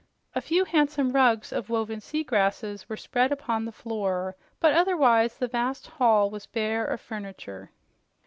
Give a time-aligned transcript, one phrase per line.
[0.33, 5.37] A few handsome rugs of woven sea grasses were spread upon the floor, but otherwise
[5.37, 7.69] the vast hall was bare of furniture.